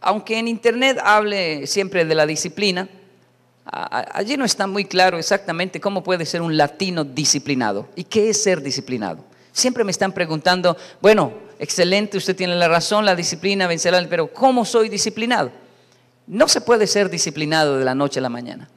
[0.00, 2.88] aunque en Internet hable siempre de la disciplina,
[3.64, 8.42] allí no está muy claro exactamente cómo puede ser un latino disciplinado y qué es
[8.42, 9.24] ser disciplinado.
[9.52, 14.64] Siempre me están preguntando, bueno, excelente, usted tiene la razón, la disciplina vencerá, pero ¿cómo
[14.64, 15.50] soy disciplinado?
[16.26, 18.68] No se puede ser disciplinado de la noche a la mañana.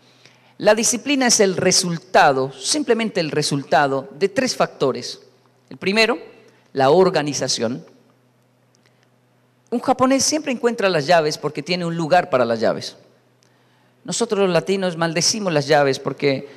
[0.58, 5.20] La disciplina es el resultado, simplemente el resultado de tres factores.
[5.70, 6.18] El primero,
[6.74, 7.86] la organización.
[9.74, 12.96] Un japonés siempre encuentra las llaves porque tiene un lugar para las llaves.
[14.04, 16.48] Nosotros los latinos maldecimos las llaves porque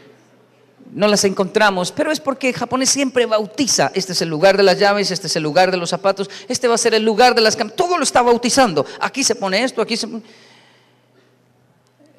[0.93, 3.91] no las encontramos, pero es porque el japonés siempre bautiza.
[3.95, 6.69] Este es el lugar de las llaves, este es el lugar de los zapatos, este
[6.69, 8.85] va a ser el lugar de las Todo lo está bautizando.
[9.01, 10.07] Aquí se pone esto, aquí se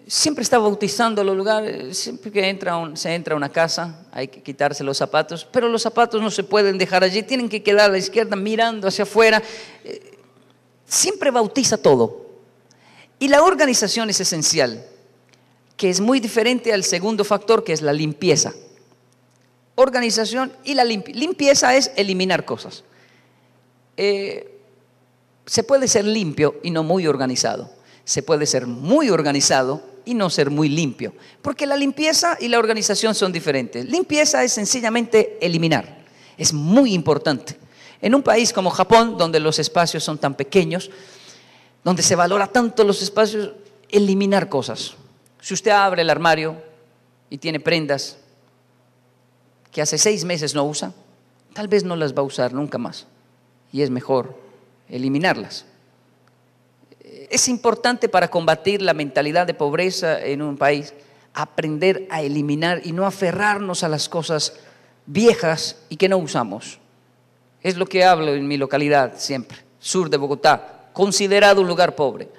[0.08, 4.42] siempre está bautizando los lugares, siempre que entra se entra a una casa hay que
[4.42, 7.92] quitarse los zapatos, pero los zapatos no se pueden dejar allí, tienen que quedar a
[7.92, 9.44] la izquierda mirando hacia afuera.
[10.88, 12.26] Siempre bautiza todo.
[13.20, 14.86] Y la organización es esencial,
[15.76, 18.54] que es muy diferente al segundo factor, que es la limpieza.
[19.76, 22.84] Organización y la limpieza es eliminar cosas.
[23.98, 24.60] Eh,
[25.46, 27.70] se puede ser limpio y no muy organizado.
[28.06, 31.14] Se puede ser muy organizado y no ser muy limpio.
[31.42, 33.86] Porque la limpieza y la organización son diferentes.
[33.86, 36.06] Limpieza es sencillamente eliminar.
[36.38, 37.58] Es muy importante.
[38.02, 40.90] En un país como Japón, donde los espacios son tan pequeños,
[41.84, 43.52] donde se valora tanto los espacios,
[43.90, 44.96] eliminar cosas.
[45.42, 46.62] Si usted abre el armario
[47.30, 48.18] y tiene prendas
[49.72, 50.94] que hace seis meses no usa,
[51.54, 53.08] tal vez no las va a usar nunca más.
[53.72, 54.38] Y es mejor
[54.90, 55.66] eliminarlas
[57.30, 60.94] es importante para combatir la mentalidad de pobreza en un país,
[61.34, 64.54] aprender a eliminar y no aferrarnos a las cosas
[65.06, 66.80] viejas y que no usamos.
[67.68, 72.30] Es lo que hablo en mi localidad siempre, sur de Bogotá, considerado un lugar pobre.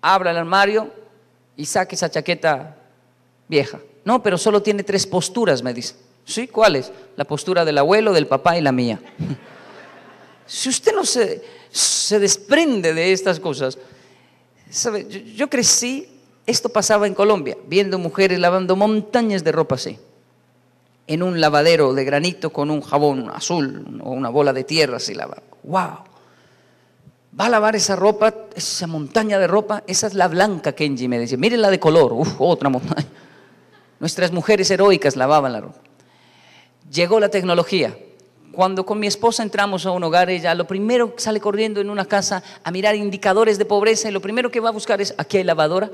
[0.00, 0.90] Abra el armario
[1.54, 2.78] y saque esa chaqueta
[3.46, 3.78] vieja.
[4.06, 5.96] No, pero solo tiene tres posturas, me dice.
[6.24, 6.48] ¿Sí?
[6.48, 6.90] ¿Cuáles?
[7.16, 8.98] La postura del abuelo, del papá y la mía.
[10.46, 13.76] si usted no se, se desprende de estas cosas,
[15.36, 16.08] yo, crecí,
[16.46, 19.98] esto pasaba en Colombia, viendo mujeres lavando montañas de ropa así,
[21.10, 25.12] en un lavadero de granito con un jabón azul o una bola de tierra así
[25.12, 25.42] lavando.
[25.64, 26.04] ¡Wow!
[27.38, 31.18] Va a lavar esa ropa, esa montaña de ropa, esa es la blanca, Kenji me
[31.18, 31.36] decía.
[31.36, 33.08] Miren la de color, uf, otra montaña.
[33.98, 35.80] Nuestras mujeres heroicas lavaban la ropa.
[36.92, 37.92] Llegó la tecnología,
[38.52, 42.04] cuando con mi esposa entramos a un hogar, ella lo primero sale corriendo en una
[42.04, 45.38] casa a mirar indicadores de pobreza y lo primero que va a buscar es, ¿aquí
[45.38, 45.90] hay lavadora?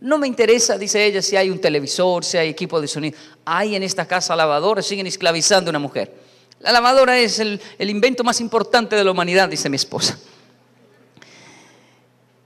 [0.00, 3.18] No me interesa, dice ella, si hay un televisor, si hay equipo de sonido.
[3.44, 6.14] Hay en esta casa lavadora, siguen esclavizando a una mujer.
[6.60, 10.18] La lavadora es el, invento más importante de la humanidad, dice mi esposa.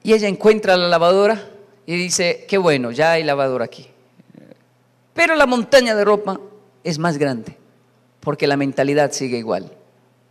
[0.02, 1.50] Y ella encuentra la lavadora
[1.86, 3.86] y dice, qué bueno, ya hay lavadora aquí.
[5.14, 6.40] Pero la montaña de ropa
[6.82, 7.56] es más grande
[8.20, 9.70] porque la mentalidad sigue igual.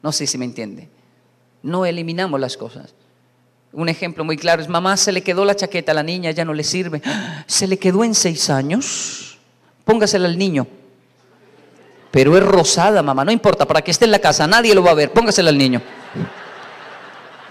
[0.02, 0.90] No sé si me entiende.
[1.62, 2.96] No eliminamos las cosas.
[3.74, 6.44] Un ejemplo muy claro es, mamá, se le quedó la chaqueta a la niña, ya
[6.44, 7.02] no le sirve.
[7.48, 9.38] Se le quedó en seis años.
[9.86, 10.68] Póngasela al niño.
[12.12, 14.92] Pero es rosada, mamá, no importa, para que esté en la casa, nadie lo va
[14.92, 15.82] a ver, póngasela al niño.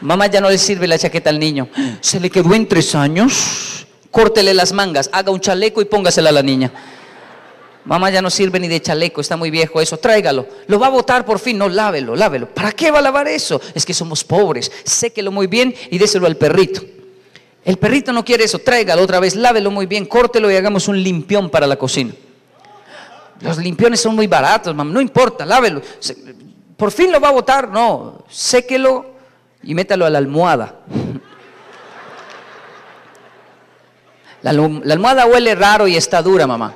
[0.03, 1.69] Mamá, ya no le sirve la chaqueta al niño.
[2.01, 3.87] Se le quedó en tres años.
[4.11, 6.73] Córtele las mangas, haga un chaleco y póngasela a la niña.
[7.91, 10.47] Mamá ya no sirve ni de chaleco, está muy viejo eso, tráigalo.
[10.69, 12.47] Lo va a botar por fin, no, lávelo, lávelo.
[12.47, 13.61] ¿Para qué va a lavar eso?
[13.75, 16.83] Es que somos pobres, séquelo muy bien y déselo al perrito.
[17.65, 21.03] El perrito no quiere eso, tráigalo otra vez, lávelo muy bien, córtelo y hagamos un
[21.03, 22.13] limpión para la cocina.
[23.41, 25.83] Los limpiones son muy baratos, mamá, no importa, lávelo.
[26.77, 29.17] Por fin lo va a botar, no, séquelo
[29.65, 30.77] y métalo a la almohada.
[34.43, 36.75] La, la almohada huele raro y está dura, mamá.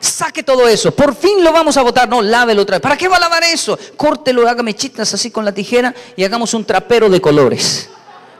[0.00, 0.92] Saque todo eso.
[0.92, 2.08] Por fin lo vamos a botar.
[2.08, 2.82] No, lávelo otra vez.
[2.82, 3.78] ¿Para qué va a lavar eso?
[3.96, 7.90] Córtelo, haga mechitas así con la tijera y hagamos un trapero de colores.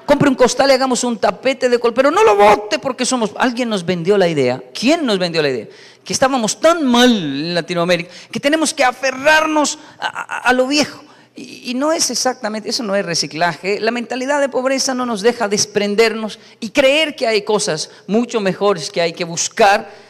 [0.07, 1.95] Compre un costal y hagamos un tapete de color.
[1.95, 3.33] Pero no lo bote porque somos.
[3.37, 4.63] Alguien nos vendió la idea.
[4.73, 5.67] ¿Quién nos vendió la idea?
[6.03, 11.05] Que estábamos tan mal en Latinoamérica que tenemos que aferrarnos a, lo viejo.
[11.37, 13.81] Y, no es exactamente, eso no es reciclaje.
[13.81, 18.91] La mentalidad de pobreza no nos deja desprendernos y creer que hay cosas mucho mejores
[18.91, 20.10] que hay que buscar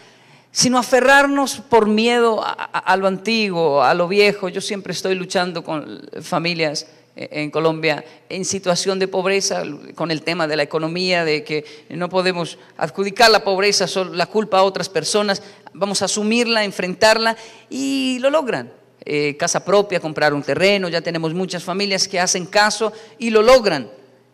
[0.52, 4.48] sino aferrarnos por miedo a, lo antiguo, a lo viejo.
[4.48, 9.62] Yo siempre estoy luchando con familias eh, en Colombia en situación de pobreza,
[9.94, 14.58] con el tema de la economía, de que no podemos adjudicar la pobreza, la culpa
[14.58, 15.42] a otras personas,
[15.72, 17.36] vamos a asumirla, enfrentarla
[17.68, 18.72] y lo logran.
[19.02, 23.40] Eh, casa propia, comprar un terreno, ya tenemos muchas familias que hacen caso y lo
[23.40, 23.88] logran.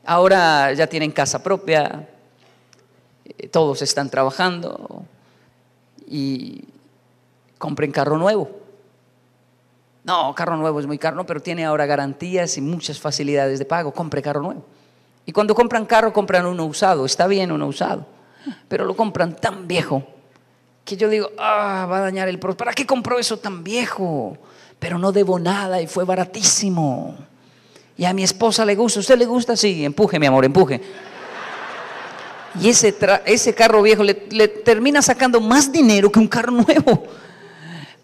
[0.05, 2.09] Ahora ya tienen casa propia,
[3.25, 5.05] eh, todos están trabajando
[6.07, 6.65] y
[7.59, 8.51] compren carro nuevo.
[10.05, 13.65] No, carro nuevo es muy caro, no, pero tiene ahora garantías y muchas facilidades de
[13.65, 13.93] pago.
[13.93, 14.65] Compre carro nuevo.
[15.25, 17.05] Y cuando compran carro, compran uno usado.
[17.05, 18.07] Está bien uno usado,
[18.69, 20.05] pero lo compran tan viejo
[20.87, 22.39] que yo digo, ah, va a dañar el.
[22.39, 24.39] ¿Para qué compró eso tan viejo?
[24.79, 27.17] Pero no debo nada y fue baratísimo.
[27.97, 29.01] Y a mi esposa le gusta.
[29.01, 29.57] ¿Usted le gusta?
[29.57, 30.81] Sí, empuje, mi amor, empuje.
[32.61, 37.07] Y ese, carro viejo le, termina sacando más dinero que un carro nuevo.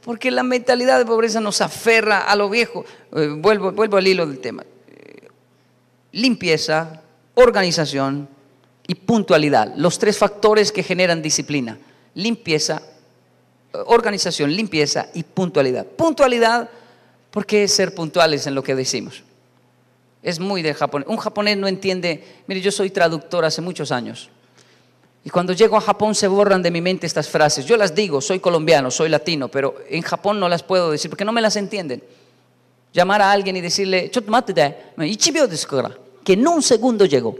[0.05, 2.85] Porque la mentalidad de pobreza nos aferra a lo viejo.
[3.15, 4.65] Eh, vuelvo, al hilo del tema.
[6.13, 7.03] limpieza,
[7.35, 8.29] organización
[8.87, 9.73] y puntualidad.
[9.77, 11.79] Los tres factores que generan disciplina.
[12.15, 12.83] Limpieza,
[13.87, 15.87] organización, limpieza y puntualidad.
[15.87, 16.69] Puntualidad,
[17.31, 19.23] porque es ser puntuales en lo que decimos.
[20.23, 21.09] Es muy de japonés.
[21.09, 24.31] Un japonés no entiende, mire, yo soy traductor hace muchos años.
[25.25, 27.65] Y cuando llego a Japón se borran de mi mente estas frases.
[27.65, 31.25] Yo las digo, soy colombiano, soy latino, pero en Japón no las puedo decir porque
[31.25, 32.03] no me las entienden.
[32.93, 34.11] Llamar a alguien y decirle,
[36.25, 37.37] que en un segundo llegó.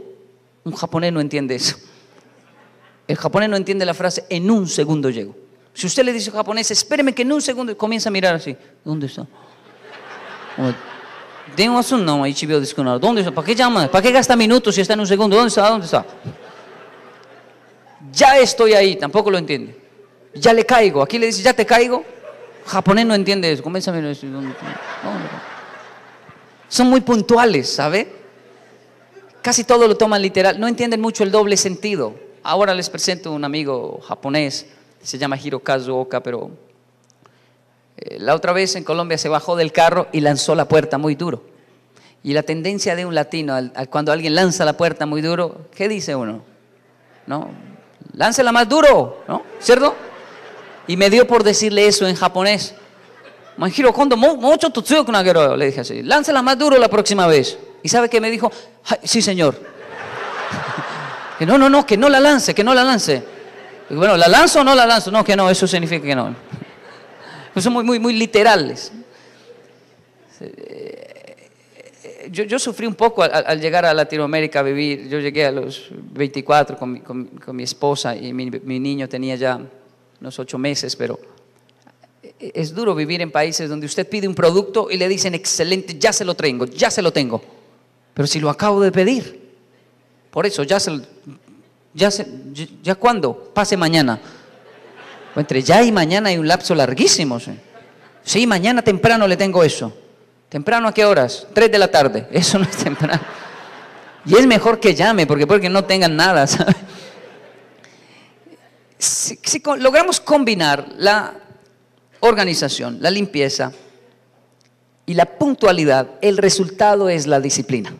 [0.63, 1.75] Un japonés no entiende eso.
[3.07, 5.35] El japonés no entiende la frase en un segundo llego.
[5.73, 8.55] Si usted le dice a japonés, espéreme que en un segundo comienza a mirar así,
[8.85, 9.27] ¿dónde está?
[12.99, 13.33] ¿Dónde está?
[13.33, 13.87] ¿Para qué llama?
[13.87, 15.35] ¿Para qué gasta minutos si está en un segundo?
[15.35, 15.69] ¿Dónde está?
[15.69, 16.05] ¿Dónde está?
[18.11, 19.77] Ya estoy ahí, tampoco lo entiende.
[20.35, 21.01] Ya le caigo.
[21.01, 22.03] Aquí le dice, ya te caigo.
[22.65, 23.63] Japonés no entiende eso.
[23.65, 24.15] A mirar
[26.67, 28.07] Son muy puntuales, ¿sabe?
[29.41, 30.59] Casi todo lo toman literal.
[30.59, 32.15] No entienden mucho el doble sentido.
[32.43, 34.65] Ahora les presento un amigo japonés
[35.03, 36.49] se llama Hirokazu Oka, pero
[37.97, 41.15] eh, la otra vez en Colombia se bajó del carro y lanzó la puerta muy
[41.15, 41.43] duro.
[42.23, 43.57] Y la tendencia de un latino,
[43.89, 46.41] cuando alguien lanza la puerta muy duro, ¿qué dice uno?
[47.27, 47.49] ¿No?
[48.13, 49.43] Láncela más duro, ¿no?
[49.59, 49.95] ¿Cierto?
[50.87, 52.75] Y me dio por decirle eso en japonés.
[55.55, 57.57] Le dije así, láncela más duro la próxima vez.
[57.81, 58.51] ¿Y sabe qué me dijo?
[59.03, 59.55] Sí, señor.
[61.39, 63.23] que no, no, no, que no la lance, que no la lance.
[63.89, 65.11] Bueno, ¿la lanzo o no la lanzo?
[65.11, 66.35] No, que no, eso significa que no.
[67.57, 68.91] Son muy, muy, muy literales.
[72.31, 75.07] Yo, yo sufrí un poco al, llegar a Latinoamérica a vivir.
[75.09, 79.59] Yo llegué a los 24 con mi, con, mi esposa y mi, niño tenía ya
[80.21, 81.19] unos ocho meses, pero
[82.39, 86.13] es duro vivir en países donde usted pide un producto y le dicen, excelente, ya
[86.13, 87.41] se lo tengo, ya se lo tengo.
[88.13, 89.41] Pero si lo acabo de pedir,
[90.29, 90.91] por eso ya se
[91.93, 92.09] ya,
[92.81, 93.51] ya cuándo?
[93.53, 94.19] Pase mañana.
[95.35, 97.39] Entre ya y mañana hay un lapso larguísimo.
[98.23, 98.47] ¿sí?
[98.47, 99.93] mañana temprano le tengo eso.
[100.53, 101.47] ¿Temprano a qué horas?
[101.51, 102.27] Tres de la tarde.
[102.31, 103.19] Eso no es temprano.
[104.23, 106.45] Y es mejor que llame, porque puede que no tengan nada.
[108.99, 111.33] Si, si logramos combinar la
[112.21, 113.73] organización, la limpieza
[115.05, 117.93] y la puntualidad, el resultado es la disciplina.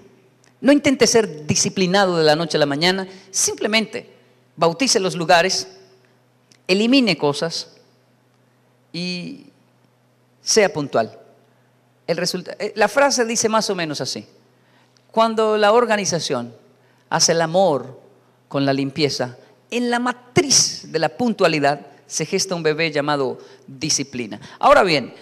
[0.61, 4.13] No intente ser disciplinado de la noche a la mañana, simplemente
[4.55, 5.67] bautice los lugares,
[6.69, 7.75] elimine cosas
[8.93, 9.47] y
[10.41, 11.19] sea puntual.
[12.07, 14.25] El eh, la frase dice más o menos así.
[15.11, 16.53] Cuando la organización
[17.09, 17.99] hace el amor
[18.47, 19.37] con la limpieza,
[19.69, 24.39] en la matriz de la puntualidad se gesta un bebé llamado disciplina.
[24.59, 25.13] Ahora bien,